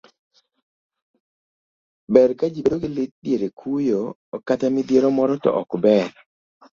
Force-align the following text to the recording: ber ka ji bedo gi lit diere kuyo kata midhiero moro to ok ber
ber 2.13 2.29
ka 2.39 2.47
ji 2.53 2.61
bedo 2.63 2.77
gi 2.81 2.89
lit 2.95 3.11
diere 3.23 3.47
kuyo 3.59 3.99
kata 4.47 4.65
midhiero 4.75 5.07
moro 5.17 5.33
to 5.43 5.49
ok 5.61 5.71
ber 5.83 6.09